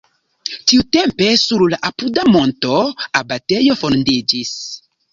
Tiutempe 0.71 1.27
sur 1.41 1.65
la 1.75 1.79
apuda 1.91 2.25
monto 2.31 2.81
abatejo 3.23 3.81
fondiĝis. 3.87 4.61